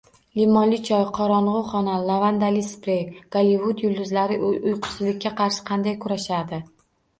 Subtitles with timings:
[0.37, 3.05] Limonli choy, qorong‘i xona, lavandali sprey:
[3.37, 6.65] Gollivud yulduzlari uyqusizlikka qarshi qanday kurashadi?